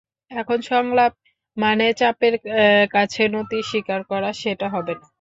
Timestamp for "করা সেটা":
4.11-4.67